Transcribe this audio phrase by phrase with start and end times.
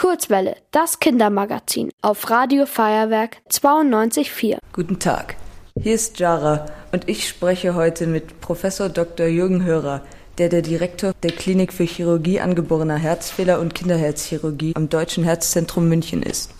[0.00, 4.56] Kurzwelle, das Kindermagazin auf Radio Feuerwerk 92.4.
[4.72, 5.36] Guten Tag,
[5.78, 9.26] hier ist Jara und ich spreche heute mit Professor Dr.
[9.26, 10.00] Jürgen Hörer,
[10.38, 16.22] der der Direktor der Klinik für Chirurgie angeborener Herzfehler und Kinderherzchirurgie am Deutschen Herzzentrum München
[16.22, 16.54] ist.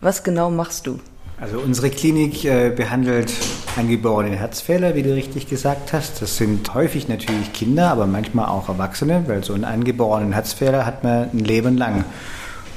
[0.00, 1.00] Was genau machst du?
[1.38, 3.30] Also unsere Klinik äh, behandelt
[3.76, 6.22] angeborene Herzfehler, wie du richtig gesagt hast.
[6.22, 11.04] Das sind häufig natürlich Kinder, aber manchmal auch Erwachsene, weil so einen angeborenen Herzfehler hat
[11.04, 12.06] man ein Leben lang.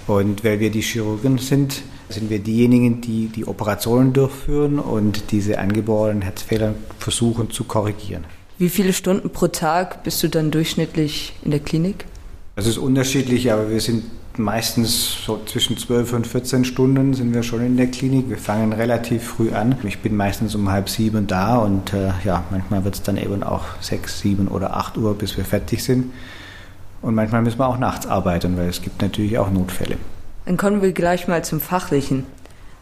[0.08, 5.60] Und weil wir die Chirurgen sind, sind wir diejenigen, die die Operationen durchführen und diese
[5.60, 8.25] angeborenen Herzfehler versuchen zu korrigieren.
[8.58, 12.06] Wie viele Stunden pro Tag bist du dann durchschnittlich in der Klinik?
[12.56, 14.04] Das ist unterschiedlich, aber wir sind
[14.38, 18.30] meistens so zwischen 12 und 14 Stunden sind wir schon in der Klinik.
[18.30, 19.75] Wir fangen relativ früh an.
[19.83, 23.44] Ich bin meistens um halb sieben da und äh, ja, manchmal wird es dann eben
[23.44, 26.14] auch sechs, sieben oder acht Uhr, bis wir fertig sind.
[27.04, 29.98] Und manchmal müssen wir auch nachts arbeiten, weil es gibt natürlich auch Notfälle.
[30.46, 32.25] Dann kommen wir gleich mal zum Fachlichen.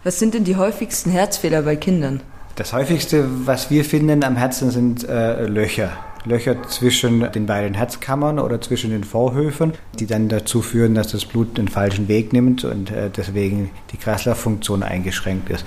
[0.03, 2.21] Was sind denn die häufigsten Herzfehler bei Kindern?
[2.55, 5.91] Das häufigste, was wir finden am Herzen, sind äh, Löcher.
[6.26, 11.26] Löcher zwischen den beiden Herzkammern oder zwischen den Vorhöfen, die dann dazu führen, dass das
[11.26, 15.65] Blut den falschen Weg nimmt und äh, deswegen die Kreislauffunktion eingeschränkt ist.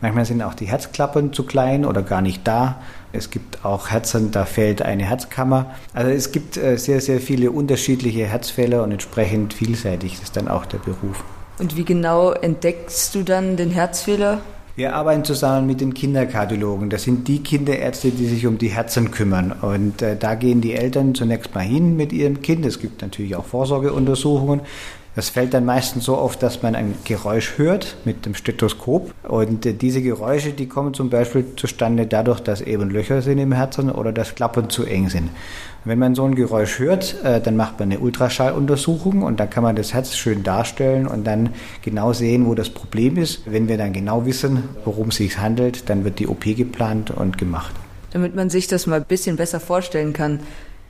[0.00, 2.80] Manchmal sind auch die Herzklappen zu klein oder gar nicht da.
[3.12, 5.74] Es gibt auch Herzen, da fehlt eine Herzkammer.
[5.94, 10.66] Also es gibt äh, sehr, sehr viele unterschiedliche Herzfehler und entsprechend vielseitig ist dann auch
[10.66, 11.24] der Beruf.
[11.58, 14.40] Und wie genau entdeckst du dann den Herzfehler?
[14.76, 16.90] Wir arbeiten zusammen mit den Kinderkardiologen.
[16.90, 19.52] Das sind die Kinderärzte, die sich um die Herzen kümmern.
[19.62, 22.66] Und äh, da gehen die Eltern zunächst mal hin mit ihrem Kind.
[22.66, 24.60] Es gibt natürlich auch Vorsorgeuntersuchungen.
[25.16, 29.14] Das fällt dann meistens so auf, dass man ein Geräusch hört mit dem Stethoskop.
[29.26, 33.52] Und äh, diese Geräusche, die kommen zum Beispiel zustande dadurch, dass eben Löcher sind im
[33.52, 35.30] Herzen oder dass Klappen zu eng sind.
[35.86, 39.62] Wenn man so ein Geräusch hört, äh, dann macht man eine Ultraschalluntersuchung und dann kann
[39.62, 41.48] man das Herz schön darstellen und dann
[41.80, 43.40] genau sehen, wo das Problem ist.
[43.46, 47.38] Wenn wir dann genau wissen, worum es sich handelt, dann wird die OP geplant und
[47.38, 47.74] gemacht.
[48.12, 50.40] Damit man sich das mal ein bisschen besser vorstellen kann,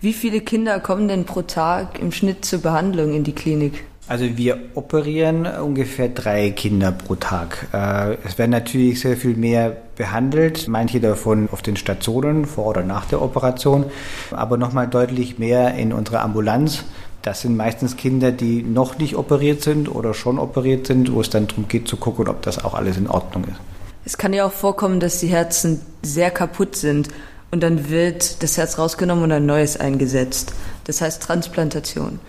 [0.00, 3.84] wie viele Kinder kommen denn pro Tag im Schnitt zur Behandlung in die Klinik?
[4.08, 7.66] Also wir operieren ungefähr drei Kinder pro Tag.
[7.72, 12.84] Äh, es werden natürlich sehr viel mehr behandelt, manche davon auf den Stationen vor oder
[12.84, 13.86] nach der Operation,
[14.30, 16.84] aber nochmal deutlich mehr in unserer Ambulanz.
[17.22, 21.30] Das sind meistens Kinder, die noch nicht operiert sind oder schon operiert sind, wo es
[21.30, 23.56] dann darum geht zu gucken, ob das auch alles in Ordnung ist.
[24.04, 27.08] Es kann ja auch vorkommen, dass die Herzen sehr kaputt sind
[27.50, 30.52] und dann wird das Herz rausgenommen und ein neues eingesetzt.
[30.84, 32.20] Das heißt Transplantation.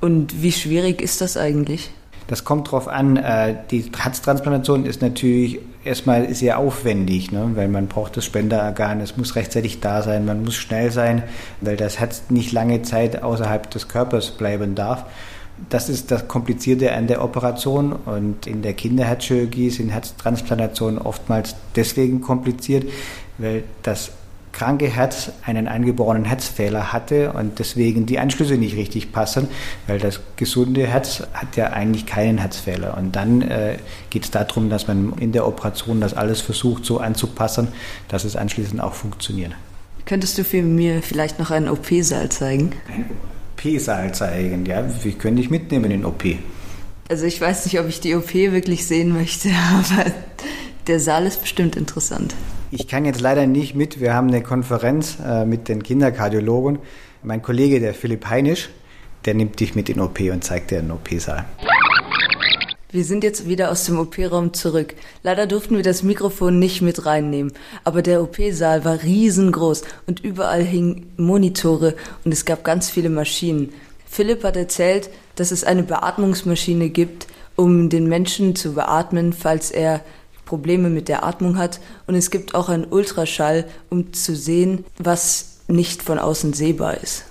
[0.00, 1.90] Und wie schwierig ist das eigentlich?
[2.26, 3.16] Das kommt darauf an.
[3.16, 7.50] Äh, die Herztransplantation ist natürlich erstmal sehr aufwendig, ne?
[7.54, 11.24] weil man braucht das Spenderorgan, es muss rechtzeitig da sein, man muss schnell sein,
[11.60, 15.06] weil das Herz nicht lange Zeit außerhalb des Körpers bleiben darf.
[15.68, 22.20] Das ist das Komplizierte an der Operation und in der Kinderherzchirurgie sind Herztransplantationen oftmals deswegen
[22.20, 22.88] kompliziert,
[23.38, 24.12] weil das
[24.52, 29.48] kranke Herz einen eingeborenen Herzfehler hatte und deswegen die Anschlüsse nicht richtig passen,
[29.86, 32.96] weil das gesunde Herz hat ja eigentlich keinen Herzfehler.
[32.96, 33.78] Und dann äh,
[34.10, 37.68] geht es darum, dass man in der Operation das alles versucht so anzupassen,
[38.08, 39.52] dass es anschließend auch funktioniert.
[40.06, 42.72] Könntest du für mir vielleicht noch einen OP-Saal zeigen?
[42.92, 43.06] Ein
[43.56, 44.84] OP-Saal zeigen, ja.
[45.02, 46.24] Wie könnte ich mitnehmen in den OP?
[47.08, 50.10] Also ich weiß nicht, ob ich die OP wirklich sehen möchte, aber
[50.86, 52.34] der Saal ist bestimmt interessant.
[52.72, 54.00] Ich kann jetzt leider nicht mit.
[54.00, 56.78] Wir haben eine Konferenz äh, mit den Kinderkardiologen.
[57.24, 58.70] Mein Kollege, der Philipp Heinisch,
[59.24, 61.44] der nimmt dich mit in OP und zeigt dir den OP-Saal.
[62.92, 64.94] Wir sind jetzt wieder aus dem OP-Raum zurück.
[65.24, 70.62] Leider durften wir das Mikrofon nicht mit reinnehmen, aber der OP-Saal war riesengroß und überall
[70.62, 71.94] hingen Monitore
[72.24, 73.72] und es gab ganz viele Maschinen.
[74.06, 77.26] Philipp hat erzählt, dass es eine Beatmungsmaschine gibt,
[77.56, 80.02] um den Menschen zu beatmen, falls er
[80.50, 81.78] Probleme mit der Atmung hat.
[82.08, 87.22] Und es gibt auch einen Ultraschall, um zu sehen, was nicht von außen sehbar ist.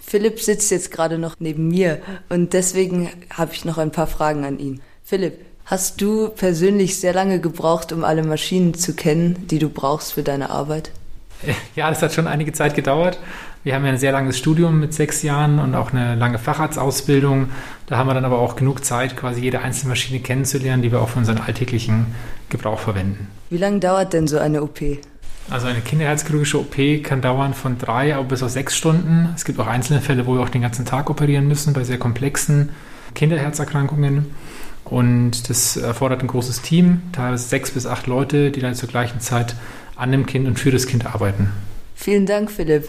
[0.00, 4.44] Philipp sitzt jetzt gerade noch neben mir und deswegen habe ich noch ein paar Fragen
[4.44, 4.80] an ihn.
[5.02, 10.12] Philipp, hast du persönlich sehr lange gebraucht, um alle Maschinen zu kennen, die du brauchst
[10.12, 10.92] für deine Arbeit?
[11.74, 13.18] Ja, das hat schon einige Zeit gedauert.
[13.64, 17.50] Wir haben ja ein sehr langes Studium mit sechs Jahren und auch eine lange Facharztausbildung.
[17.86, 21.00] Da haben wir dann aber auch genug Zeit, quasi jede einzelne Maschine kennenzulernen, die wir
[21.00, 22.06] auch für unseren alltäglichen
[22.48, 23.28] Gebrauch verwenden.
[23.50, 24.80] Wie lange dauert denn so eine OP?
[25.48, 29.28] Also eine kinderherzchirurgische OP kann dauern von drei bis zu sechs Stunden.
[29.36, 31.98] Es gibt auch einzelne Fälle, wo wir auch den ganzen Tag operieren müssen, bei sehr
[31.98, 32.70] komplexen
[33.14, 34.26] Kinderherzerkrankungen.
[34.84, 39.20] Und das erfordert ein großes Team, teilweise sechs bis acht Leute, die dann zur gleichen
[39.20, 39.54] Zeit
[39.94, 41.50] an dem Kind und für das Kind arbeiten.
[41.94, 42.88] Vielen Dank, Philipp.